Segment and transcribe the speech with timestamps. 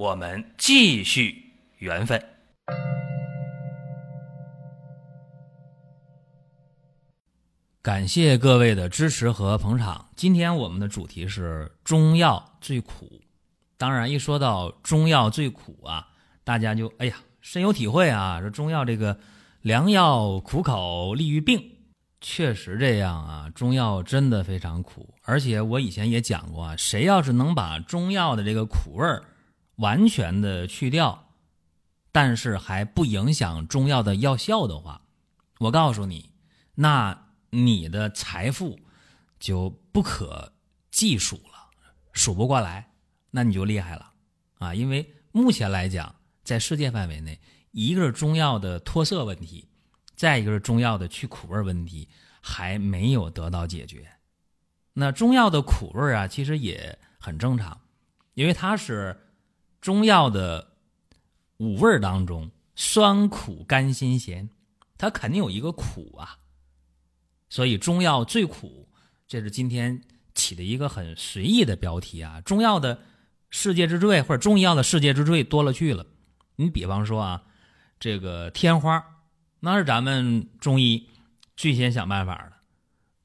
[0.00, 2.18] 我们继续缘分。
[7.82, 10.08] 感谢各位的支持和捧场。
[10.16, 13.20] 今天我们的主题是中药最苦。
[13.76, 16.08] 当然，一说到中药最苦啊，
[16.44, 18.40] 大家就哎呀深有体会啊。
[18.40, 19.20] 说中药这个
[19.60, 21.62] 良药苦口利于病，
[22.22, 23.50] 确实这样啊。
[23.54, 29.22] 中药真的非常苦，而且我以前也讲过啊，谁要是能把中药的这个苦味儿
[29.80, 31.32] 完全的去掉，
[32.12, 35.02] 但是还不影响中药的药效的话，
[35.58, 36.30] 我告诉你，
[36.76, 37.26] 那。
[37.52, 38.78] 你的财富
[39.40, 40.52] 就不可
[40.92, 41.68] 计数了，
[42.12, 42.92] 数不过来，
[43.32, 44.12] 那你就厉害了
[44.60, 44.72] 啊！
[44.72, 47.40] 因为目前来讲，在世界范围内，
[47.72, 49.68] 一个是中药的脱色问题，
[50.14, 52.08] 再一个是中药的去苦味问题
[52.40, 54.08] 还没有得到解决。
[54.92, 57.80] 那中药的苦味啊，其实也很正常，
[58.34, 59.29] 因为它是
[59.80, 60.72] 中药的
[61.56, 64.48] 五味当中酸苦甘辛咸，
[64.98, 66.36] 它肯定有一个苦啊。
[67.48, 68.88] 所以中药最苦，
[69.26, 70.00] 这是今天
[70.34, 72.40] 起的一个很随意的标题啊！
[72.42, 73.00] 中药的
[73.48, 76.06] 世界之最，或者中医药的世界之最多了去了。
[76.56, 77.42] 你比方说啊，
[77.98, 79.04] 这个天花，
[79.58, 81.08] 那是咱们中医
[81.56, 82.52] 最先想办法的。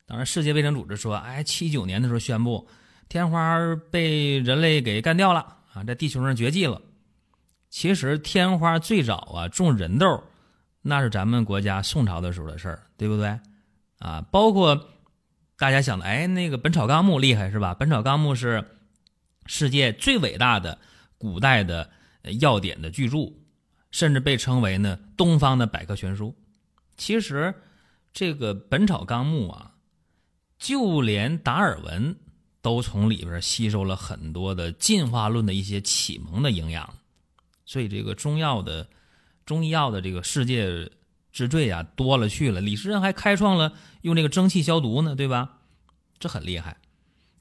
[0.07, 2.67] 当然，世界卫生组织说，哎，七九年的时候宣布
[3.07, 3.59] 天花
[3.91, 6.81] 被人类给干掉了啊，在地球上绝迹了。
[7.69, 10.23] 其实天花最早啊种人痘，
[10.81, 13.37] 那是咱们国家宋朝的时候的事儿，对不对？
[13.99, 14.89] 啊，包括
[15.57, 17.73] 大家想的，哎，那个《本草纲目》厉害是吧？
[17.77, 18.63] 《本草纲目》是
[19.45, 20.77] 世界最伟大的
[21.17, 21.89] 古代的
[22.39, 23.33] 药典的巨著，
[23.91, 26.33] 甚至被称为呢东方的百科全书。
[26.95, 27.53] 其实
[28.13, 29.73] 这个《本草纲目》啊，
[30.57, 32.16] 就连达尔文
[32.65, 36.95] 都从里边吸收了很多的进化论的一些启蒙的营养。
[37.63, 38.89] 所以，这个中药的
[39.45, 40.89] 中医药的这个世界。
[41.35, 42.61] 之最啊，多了去了。
[42.61, 45.57] 李时珍还开创了用这个蒸汽消毒呢，对吧？
[46.17, 46.77] 这很厉害。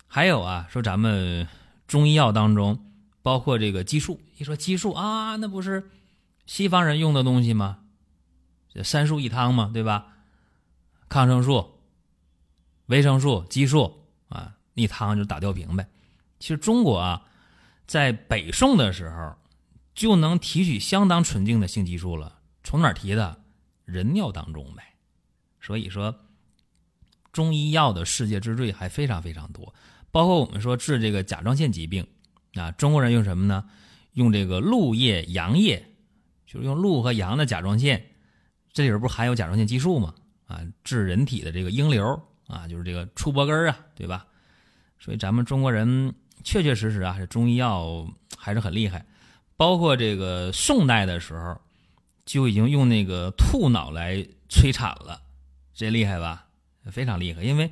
[0.09, 1.47] 还有啊，说咱们
[1.87, 2.91] 中医药当中，
[3.23, 4.21] 包括这个激素。
[4.37, 5.93] 一说激素啊，那不是
[6.45, 7.85] 西方人用的东西吗？
[8.83, 10.09] 三素一汤嘛，对吧？
[11.09, 11.79] 抗生素、
[12.87, 14.04] 维生素、激素，
[14.75, 15.89] 那汤就打吊瓶呗。
[16.39, 17.23] 其实中国啊，
[17.87, 19.35] 在北宋的时候
[19.95, 22.41] 就能提取相当纯净的性激素了。
[22.63, 23.41] 从哪提的？
[23.85, 24.83] 人尿当中呗，
[25.61, 26.15] 所以说
[27.33, 29.75] 中医药的世界之最还非常非常多，
[30.11, 32.07] 包括我们说治这个甲状腺疾病
[32.55, 33.69] 啊，中国人用什么呢？
[34.13, 35.87] 用这个鹿液、羊液，
[36.47, 38.11] 就是用鹿和羊的甲状腺，
[38.73, 40.15] 这里边不含有甲状腺激素吗？
[40.47, 44.27] 啊，治人体的这个阴瘤啊，就是这个出脖根啊，对吧？
[44.99, 48.07] 所以咱们中国人确确实实啊，这中医药
[48.37, 49.05] 还是很厉害，
[49.57, 51.61] 包括这个宋代的时候。
[52.27, 55.21] 就已经用那个兔脑来催产了，
[55.75, 56.47] 这厉害吧？
[56.91, 57.71] 非常厉害，因为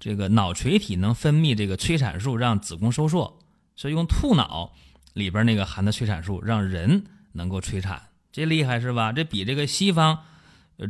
[0.00, 3.38] 这个脑垂体能分泌这个催产素，让子宫收缩，
[3.76, 4.74] 所以用兔脑
[5.12, 9.12] 里边那个含的催产素，让人能够催产，这厉害是吧？
[9.12, 10.18] 这比这个西方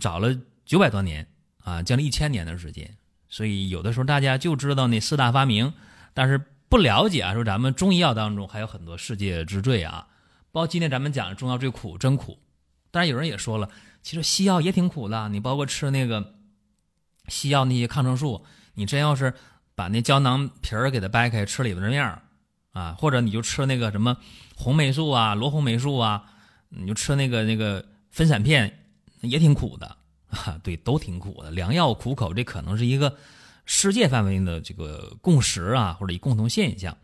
[0.00, 0.34] 早了
[0.64, 1.28] 九百多年
[1.58, 2.96] 啊，将近一千年的时间。
[3.32, 5.72] 所以有的时候大家就知道那四大发明，
[6.12, 6.38] 但是
[6.68, 10.06] 不了解啊，说咱们中医药当中还有很多世界之最啊，
[10.52, 12.38] 包括今天咱们讲的中药最苦，真苦。
[12.90, 13.70] 当然，有人也说了，
[14.02, 15.30] 其实西药也挺苦的。
[15.30, 16.34] 你包括吃那个
[17.28, 18.44] 西药那些抗生素，
[18.74, 19.32] 你真要是
[19.74, 22.20] 把那胶囊皮儿给它掰开，吃里边的面儿
[22.72, 24.14] 啊，或者你就吃那个什么
[24.54, 26.22] 红霉素啊、罗红霉素啊，
[26.68, 28.78] 你就吃那个那个分散片，
[29.22, 29.96] 也挺苦的
[30.32, 30.58] 啊。
[30.62, 31.50] 对，都挺苦的。
[31.50, 33.16] 良药苦口，这可能是一个
[33.64, 36.96] 世界范围的这个共识啊，或者一共同现象。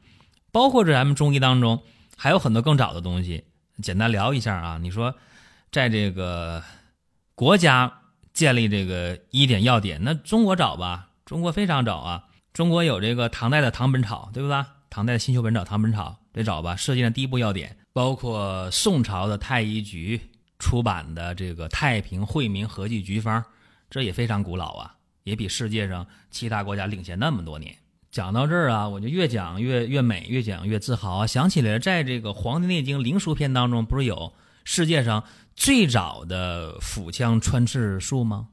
[0.50, 1.82] 包括这咱们中医当中
[2.16, 3.44] 还有很多更早的东西，
[3.82, 4.78] 简单聊一下啊。
[4.82, 5.14] 你说。
[5.70, 6.64] 在这个
[7.34, 7.92] 国家
[8.32, 11.10] 建立这个医典药典，那中国早吧？
[11.26, 12.24] 中国非常早啊！
[12.54, 14.64] 中国有这个唐代的《唐本草》，对不对？
[14.88, 16.74] 唐代的《新修本草》《唐本草》得早吧？
[16.74, 20.18] 世界上第一部药典，包括宋朝的太医局
[20.58, 23.40] 出版的这个《太平惠民合剂局方》，
[23.88, 24.94] 这也非常古老啊，
[25.24, 27.74] 也比世界上其他国家领先那么多年。
[28.10, 31.26] 讲到这儿啊，我就越讲越越美，越讲越自豪啊！
[31.26, 34.32] 想起来，在这个《黄帝内经灵枢篇》当中，不是有？
[34.64, 35.24] 世界上
[35.54, 38.48] 最早的腹腔穿刺术吗？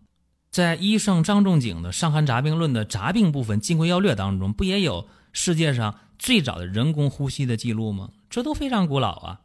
[0.51, 8.09] 在医圣张仲景的《伤寒杂病论》的杂病部分《金匮要略》当中，不也有世界上最早的人工呼吸的记录吗？
[8.29, 9.41] 这都非常古老啊！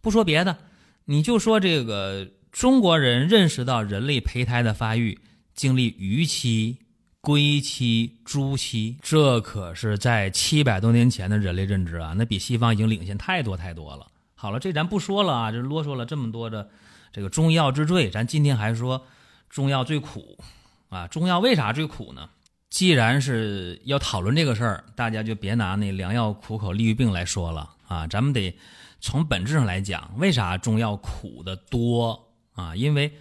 [0.00, 0.58] 不说别的，
[1.06, 5.18] 你就说这个中国人认识到人类胚胎的发育
[5.54, 6.78] 经历鱼期、
[7.20, 14.06] 龟期、猪期，这可是在七百多年前的人类认知啊，那比西方已经领先太多太多了。
[14.34, 16.68] 好了，这咱不说了啊，这啰嗦了这么多的
[17.12, 19.06] 这个中药之最，咱今天还说。
[19.50, 20.36] 中药最苦，
[20.88, 22.28] 啊，中药为啥最苦呢？
[22.70, 28.52] 既然是要讨论这个事儿，大家就别拿那良药苦口利于病来说了啊，咱们得
[29.06, 32.74] 从本质上来讲，为啥中药苦的多啊？
[32.74, 33.18] 因为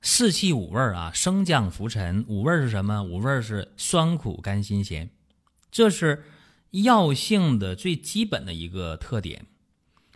[0.00, 3.02] 四气五味啊，升降浮沉，五味是什么？
[3.02, 5.10] 五味是酸苦甘辛咸，
[5.68, 6.22] 这是
[6.70, 9.46] 药性的最基本的一个特点。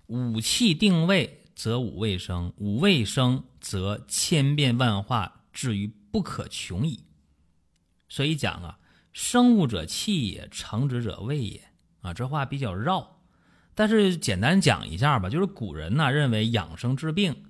[0.06, 5.42] 五气定位，则五味生；五味生，则千变万化。
[5.52, 7.06] 至于不可穷矣，
[8.08, 8.78] 所以讲啊，
[9.12, 11.64] 生物者气也，成之者味也
[12.02, 12.14] 啊。
[12.14, 13.19] 这话比较绕，
[13.74, 15.28] 但是简单讲一下吧。
[15.28, 17.44] 就是古人呢认为养生治病，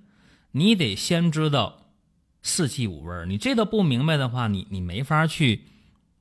[0.52, 1.93] 你得先知道
[2.43, 5.64] 四气五味你这都不明白的话，你你没法去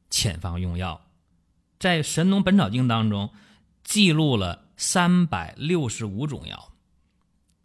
[0.10, 1.02] 遣方用药。
[1.80, 3.32] 在《神农本草经》当中
[3.84, 6.74] 记录了三百六十五种药，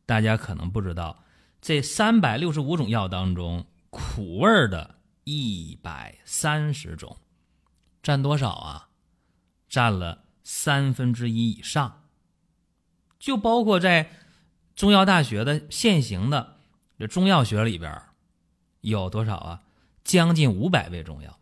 [0.06, 1.24] 大家可能不知道，
[1.60, 3.66] 这三百六十五种药当中。
[3.96, 7.16] 苦味的一百三十种，
[8.02, 8.88] 占多少啊？
[9.68, 12.03] 占了三分之一以上。
[13.24, 14.10] 就包括在
[14.76, 16.58] 中药大学的现行的
[16.98, 18.02] 这中药学里边，
[18.82, 19.62] 有多少啊？
[20.04, 21.40] 将近五百味中药，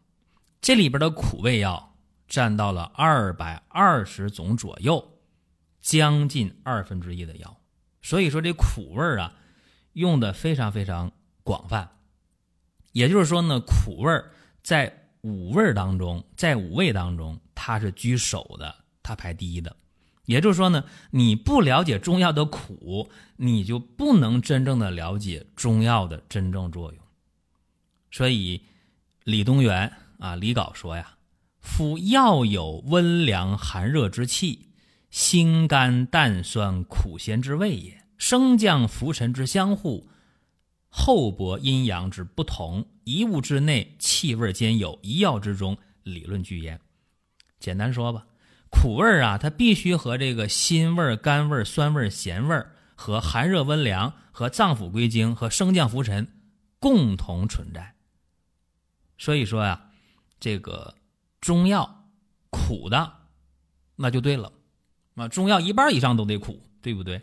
[0.61, 1.97] 这里边的苦味药
[2.29, 5.19] 占到了二百二十种左右，
[5.81, 7.57] 将近二分之一的药。
[8.01, 9.35] 所以说这苦味啊，
[9.95, 11.11] 用的非常非常
[11.43, 11.97] 广泛。
[12.93, 14.23] 也就是说呢，苦味
[14.63, 19.77] 在五味当中，在五味当中，它是居首的，它排第一的。
[20.25, 27.03] 也就是说呢，你不了解中药的苦，你就不能真正的了解中药的真正作用。
[28.11, 28.63] 所以，
[29.25, 31.17] 李东垣啊，李杲说呀
[31.61, 34.69] ：“夫药有温凉寒热之气，
[35.11, 40.09] 辛甘淡酸苦咸之味也，升降浮沉之相互。”
[40.95, 46.79] 厚薄阴阳之不同，一物之内气味兼有，一药之中理论俱焉。
[47.59, 48.27] 简单说吧，
[48.73, 56.27] 苦味儿啊，它必须和这个辛味儿、甘味儿、酸味儿、咸味儿和寒热温凉和脏腑归经和升降浮沉
[56.81, 57.95] 共同存在。
[59.17, 59.81] 所以说呀，
[60.41, 60.97] 这个
[61.41, 62.09] 中药
[62.51, 63.13] 苦的，
[63.95, 64.53] 那就对了
[65.15, 67.23] 啊，中药一半以上都得苦，对不对？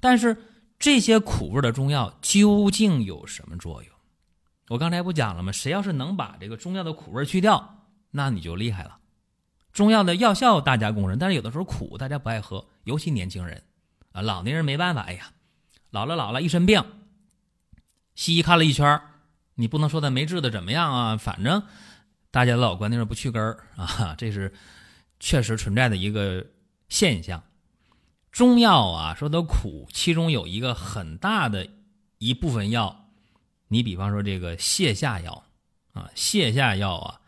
[0.00, 0.36] 但是。
[0.78, 3.90] 这些苦味的中药究竟有什么作用？
[4.68, 5.50] 我刚才不讲了吗？
[5.50, 8.98] 谁要是能把这个中药的苦味去掉，那你就厉害了。
[9.76, 13.62] 中药的药效大家公认，但是有的时候苦大家不爱喝，尤其年轻人
[14.12, 15.02] 啊，老年人没办法。
[15.02, 15.32] 哎呀，
[15.90, 16.82] 老了老了，一身病，
[18.14, 18.98] 西医看了一圈，
[19.56, 21.16] 你不能说他没治的怎么样啊？
[21.18, 21.62] 反正
[22.30, 24.54] 大家的老观念是不去根儿 啊，这是
[25.20, 26.46] 确实存在的一个
[26.88, 27.44] 现象。
[28.32, 31.68] 中药啊，说的苦，其中有一个很大的
[32.16, 33.10] 一部分药，
[33.68, 35.44] 你比方说这个泻下药
[35.92, 37.20] 啊，泻下药啊，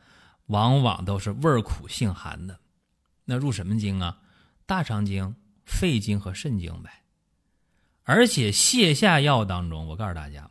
[0.49, 2.61] 往往都是味苦性寒的。
[3.25, 4.19] 那入什么经啊？
[4.67, 7.05] 大肠经、肺经和肾经呗。
[8.03, 10.51] 而且泻下药当中，我告诉大家，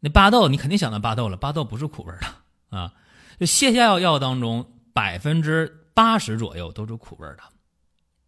[0.00, 2.94] 那巴豆你肯定想到巴豆了，巴豆不是苦味的啊。
[3.38, 7.42] 就泻下药药当中，百分之八十左右都是苦味的，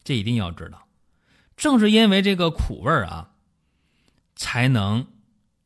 [0.03, 0.89] 这一定要知道。
[1.57, 3.31] 正是因为这个苦味啊，
[4.35, 5.07] 才能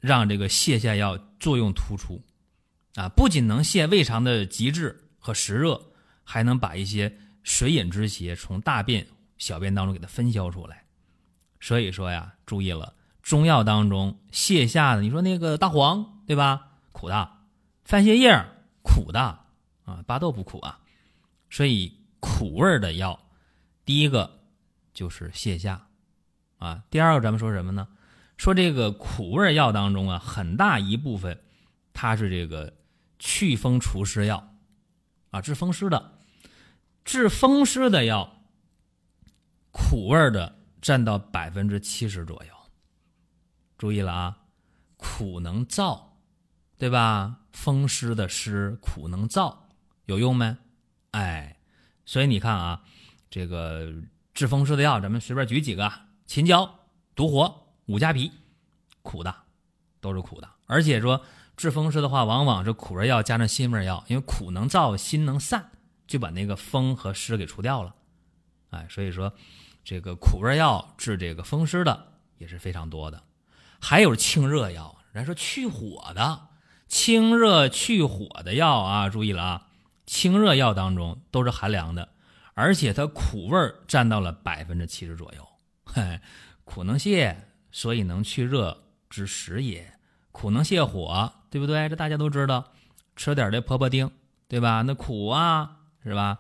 [0.01, 2.23] 让这个泻下药作用突出
[2.99, 3.09] 啊！
[3.09, 5.81] 不仅能泻胃肠的积滞和食热，
[6.25, 10.85] 还能把一些水饮之邪从大便、小便当中给它分消出来。
[11.61, 16.73] 所以说呀，注意了，中药当中泻下的，你说那个大黄对吧？
[16.91, 17.29] 苦的；
[17.85, 18.45] 番泻叶
[18.83, 19.21] 苦的
[19.85, 20.81] 啊，巴豆不苦啊。
[21.49, 23.19] 所以苦味的药，
[23.85, 24.37] 第一个。
[24.95, 25.87] 就是泻下，
[26.57, 27.87] 啊，第二个咱们说什么呢？
[28.37, 31.39] 说这个苦味药当中啊，很大一部分
[31.93, 32.73] 它是这个
[33.19, 34.55] 祛风除湿药，
[35.31, 36.19] 啊，治风湿的，
[37.05, 38.43] 治风湿的药，
[39.71, 42.53] 苦味的占到百分之七十左右。
[43.77, 44.39] 注意了啊，
[44.97, 46.03] 苦能燥，
[46.77, 47.41] 对吧？
[47.53, 49.57] 风湿的湿苦能燥，
[50.07, 50.57] 有用没？
[51.11, 51.59] 哎，
[52.05, 52.85] 所以你看啊，
[53.29, 53.93] 这个。
[54.35, 55.93] 治风湿的药，咱们随便举几个：
[56.25, 56.79] 秦椒、
[57.17, 58.31] 独活、五加皮，
[59.03, 59.35] 苦的，
[60.01, 60.49] 都是苦的。
[60.67, 61.21] 而且说
[61.59, 65.73] 治风湿的话，往往是苦味药加上辛味药，因为苦能燥，辛能散，
[66.07, 67.97] 就把那个风和湿给除掉了。
[68.71, 69.35] 哎，所以说
[69.83, 73.25] 这个苦味药治这个风湿的也是非常多的。
[73.81, 76.43] 还有清热药，人说去火的，
[76.87, 79.67] 清热去火的药啊，注意了啊，
[80.07, 82.11] 清热药当中都是寒凉的，
[82.55, 85.45] 而且它苦味占到了百分之七十左右。
[85.85, 86.21] 嘿，
[86.63, 87.35] 苦能泻，
[87.73, 89.95] 所以能去热之食也。
[90.31, 91.89] 苦能泻火，对不对？
[91.89, 92.73] 这大家都知道，
[93.17, 94.11] 吃点这婆婆丁，
[94.49, 94.83] 对吧？
[94.83, 96.39] 那苦啊，是吧？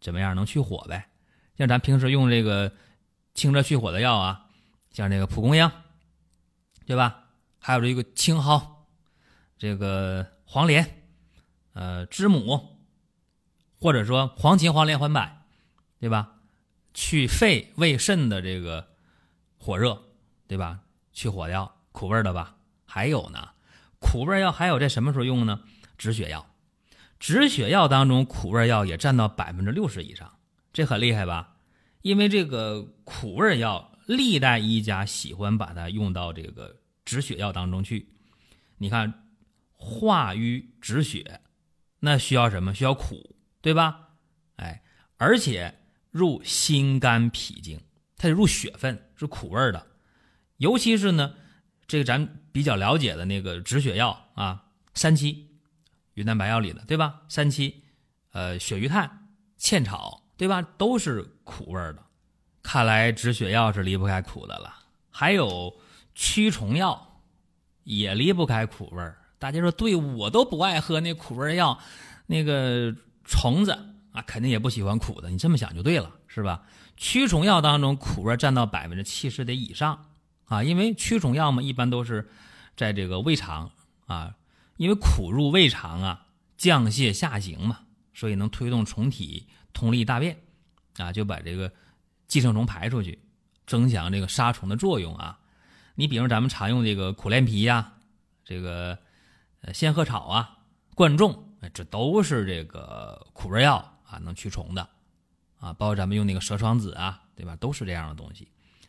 [0.00, 1.08] 怎么样能去火呗？
[1.56, 2.72] 像咱平时用这个
[3.34, 4.46] 清热去火的药啊，
[4.90, 5.70] 像这个蒲公英，
[6.86, 7.24] 对吧？
[7.58, 8.62] 还有这个青蒿，
[9.58, 11.02] 这个黄连，
[11.72, 12.78] 呃，知母，
[13.80, 15.28] 或者说黄芩、黄连、黄柏，
[15.98, 16.32] 对吧？
[16.94, 18.88] 去肺胃肾的这个
[19.58, 20.02] 火热，
[20.46, 20.80] 对吧？
[21.12, 22.56] 去火药，苦味的吧？
[22.84, 23.48] 还有呢，
[23.98, 25.62] 苦味药还有在什么时候用呢？
[25.98, 26.54] 止血药，
[27.18, 30.38] 止血药当中苦味药也占到百分之六十以上，
[30.72, 31.56] 这很厉害吧？
[32.02, 38.08] 因为这个苦味药，历代医家喜欢把它用到这个止血药当中去。
[38.76, 39.26] 你看，
[39.72, 41.40] 化瘀止血，
[42.00, 42.74] 那需要什么？
[42.74, 44.10] 需要苦，对吧？
[44.56, 44.82] 哎，
[45.16, 45.74] 而且
[46.10, 47.80] 入心肝脾经，
[48.18, 49.86] 它得入血分，是苦味的。
[50.58, 51.34] 尤其是呢，
[51.86, 52.42] 这个咱。
[52.56, 55.46] 比较了解的那个止血药啊，三七，
[56.14, 57.20] 云南白药里的对吧？
[57.28, 57.82] 三七，
[58.32, 60.62] 呃，鳕鱼炭、茜草对吧？
[60.78, 61.98] 都是苦味的。
[62.62, 64.74] 看来止血药是离不开苦的了。
[65.10, 65.70] 还有
[66.14, 67.20] 驱虫药，
[67.84, 69.18] 也离不开苦味儿。
[69.38, 71.78] 大家说对，我都不爱喝那苦味药，
[72.24, 72.90] 那个
[73.26, 73.72] 虫子
[74.12, 75.28] 啊，肯定也不喜欢苦的。
[75.28, 76.62] 你这么想就对了，是吧？
[76.96, 80.06] 驱虫药当中苦味占到百分之七十的以上
[80.46, 82.28] 啊，因为驱虫药嘛，一般都是。
[82.78, 83.70] 在这个胃肠
[84.04, 84.36] 啊，
[84.76, 86.26] 因为苦入胃肠啊，
[86.58, 87.80] 降泻下行嘛，
[88.12, 90.38] 所以能推动虫体通利大便
[90.98, 91.72] 啊，就把这个
[92.28, 93.18] 寄生虫排出去，
[93.66, 95.38] 增强这个杀虫的作用啊。
[95.94, 97.94] 你比如咱们常用这个苦连皮呀，
[98.44, 98.98] 这个
[99.62, 100.58] 呃仙鹤草啊、
[100.94, 104.86] 贯众，这都是这个苦味药啊，能驱虫的
[105.58, 105.72] 啊。
[105.72, 107.56] 包括咱们用那个蛇床子啊，对吧？
[107.56, 108.48] 都是这样的东西。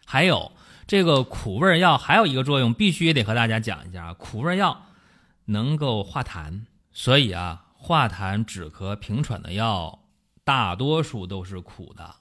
[0.10, 0.54] 还有
[0.88, 4.14] 这个苦味药还有一个作用，必须得和大家讲一下啊。
[4.14, 4.86] 苦味药
[5.44, 6.62] 能够化痰，
[6.94, 10.00] 所以啊，化痰止咳平喘的药
[10.46, 12.16] 大多数都是苦的，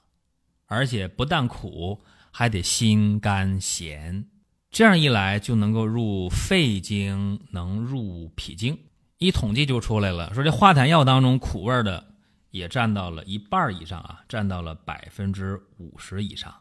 [0.65, 4.25] 而且不但苦，还得辛甘咸。
[4.69, 8.77] 这样一来就能够入肺经，能入脾经。
[9.17, 12.05] 一统计就出来了，说这化痰药当中苦味的
[12.51, 16.53] 也占到了一半以上啊，占到了百分之五十以上。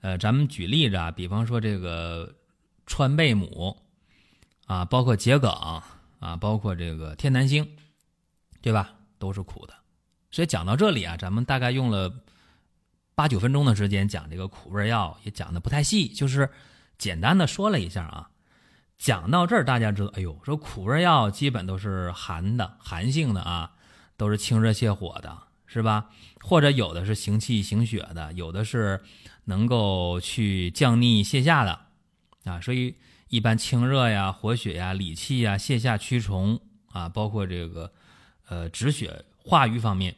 [0.00, 2.36] 呃，咱们举例子啊，比方说这个
[2.86, 3.76] 川贝母
[4.66, 5.50] 啊，包括桔梗
[6.20, 7.68] 啊，包括这个天南星，
[8.62, 8.94] 对吧？
[9.18, 9.74] 都是苦的。
[10.30, 12.12] 所以讲到这里啊，咱们大概用了
[13.16, 16.48] 八九分钟的时间讲这个苦味药，也讲的不太细，就是
[16.96, 18.30] 简单的说了一下啊。
[18.96, 23.72] 讲到这儿，大家知道，哎呦，说苦味药基本都是寒的，寒性的啊，
[24.16, 25.36] 都是清热泻火的，
[25.66, 26.10] 是吧？
[26.40, 29.02] 或者有的是行气行血的，有的是。
[29.48, 31.80] 能够去降逆泻下的
[32.44, 32.94] 啊，所以
[33.28, 36.60] 一般清热呀、活血呀、理气呀、泻下驱虫
[36.92, 37.90] 啊，包括这个
[38.46, 40.14] 呃止血化瘀方面，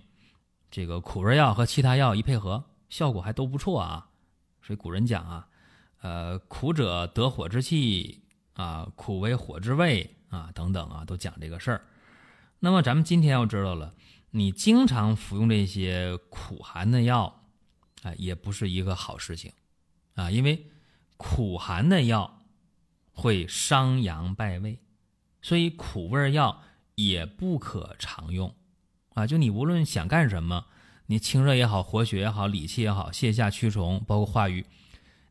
[0.68, 4.08] 这个苦味药和其他药一配合，效果还都不错啊。
[4.62, 5.46] 所以古人讲啊，
[6.02, 11.84] 呃，苦者得火之气啊，苦为火之味啊，等等啊，都讲这个事儿。
[12.58, 13.94] 那么咱们今天要知道了，
[14.32, 17.36] 你经常服用这些苦寒的药。
[18.02, 19.52] 啊，也不是一个好事情，
[20.14, 20.66] 啊，因为
[21.18, 22.40] 苦寒的药
[23.12, 24.78] 会伤阳败胃，
[25.42, 26.62] 所以苦味药
[26.94, 28.54] 也不可常用，
[29.12, 30.64] 啊，就你无论想干什么，
[31.06, 34.64] 你清热也好，活血也好，理气也好，泻下驱虫，包括化瘀，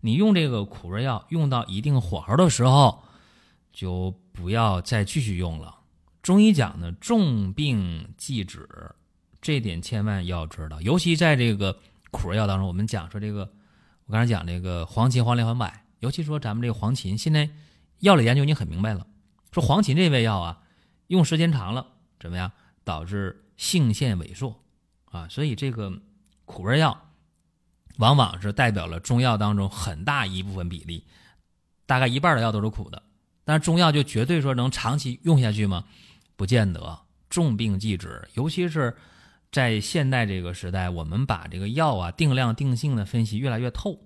[0.02, 3.04] 你用这个苦味药用到一定火候的时候，
[3.74, 5.80] 就不要再继续用了。
[6.22, 8.70] 中医讲呢，重病忌止，
[9.42, 11.80] 这点千万要知道，尤其在这个。
[12.12, 13.42] 苦味药当中，我们讲说这个，
[14.06, 17.50] 我刚才讲这个黄芩、黄连、黄柏，尤其说咱们这个黄芩，现在
[18.00, 19.06] 药理研究已经很明白了，
[19.52, 20.62] 说黄芩这味药啊，
[21.08, 21.86] 用时间长了
[22.20, 22.52] 怎么样，
[22.84, 24.60] 导致性腺萎缩
[25.06, 26.02] 啊，所以这个
[26.46, 27.10] 苦味药
[27.98, 31.06] 往往是代表了中药当中很大一部分比例，
[31.86, 33.04] 大概一半的药都是苦的，
[33.44, 35.86] 但是中药就绝对说能长期用下去吗？
[36.36, 37.00] 不见得，
[37.30, 38.96] 重病忌止，尤其是。
[39.52, 44.00] 在现代这个时代，我们把这个药啊定量定性的分析越来越透，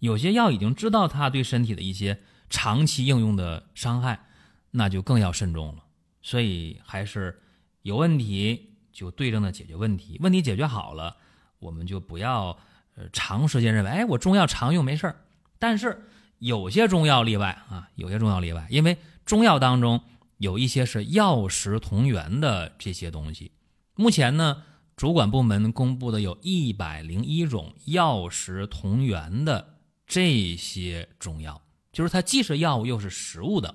[0.00, 4.26] 有些药已经知道它对身体的一些长期应用的伤害，
[4.72, 5.84] 那就更要慎重了。
[6.20, 7.40] 所以还是
[7.82, 11.16] 有问题就对症的解决问题，问题解决好了，
[11.60, 12.58] 我们就不要
[12.96, 15.24] 呃长时间认为，哎，我中药常用没事儿。
[15.60, 16.06] 但是
[16.38, 20.00] 有些中药例外啊，有些中药例外，因为中药当中
[20.38, 23.52] 有一些是药食同源的这些东西。
[23.94, 24.64] 目前呢，
[24.98, 29.78] 主管部门公布的有一百零一种药食同源的
[30.08, 31.62] 这些中药，
[31.92, 33.72] 就是它既是药物又是食物的。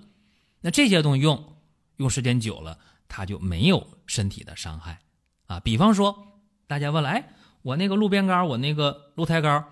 [0.59, 1.51] 那这些东西用。
[1.97, 4.99] 用时间久了，它就没有身体的伤害
[5.45, 5.59] 啊。
[5.59, 7.29] 比方说，大家问了，哎，
[7.61, 9.63] 我那个鹿鞭膏，我那个鹿胎膏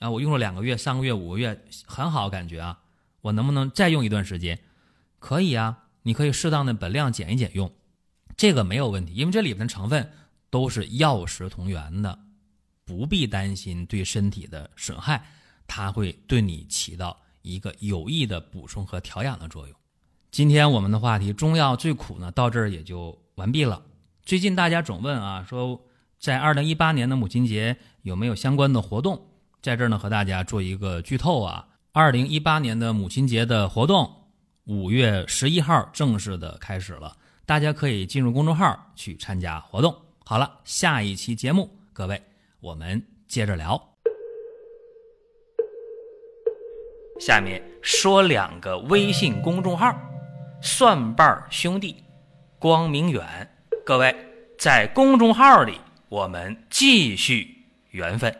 [0.00, 2.78] 啊，我用了两个月、三个月、五个月，很好感觉啊，
[3.22, 4.60] 我能不能再用一段时间？
[5.18, 7.72] 可以啊，你可以适当的本量减一减用，
[8.36, 10.12] 这个没有问题，因为这里面的成分
[10.52, 12.18] 都是药食同源的，
[12.84, 15.24] 不必担心对身体的损害，
[15.66, 19.74] 它会对你起到一个有益的补充和调养的作用。
[20.30, 23.82] 今天我们的话题中药最苦呢，到这儿也就完毕了。
[24.26, 25.80] 最近大家总问啊，说
[26.18, 29.26] 在二零一八年的母亲节有没有相关的活动？
[29.62, 34.28] 在这儿呢，和大家做一个剧透啊，二零一八年的母亲节的活动
[34.64, 37.16] 五月十一号正式的开始了，
[37.46, 39.96] 大家可以进入公众号去参加活动。
[40.32, 42.18] 好了，下一期节目，各位
[42.60, 43.78] 我们接着聊。
[47.20, 49.94] 下面说两个微信公众号。
[50.62, 52.02] 蒜瓣兄弟，
[52.58, 53.22] 光明远，
[53.84, 54.16] 各位
[54.58, 58.34] 在公众号里，我们继续缘分。